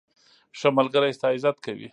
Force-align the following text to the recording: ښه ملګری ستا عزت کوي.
ښه 0.59 0.69
ملګری 0.77 1.11
ستا 1.17 1.27
عزت 1.35 1.57
کوي. 1.65 1.87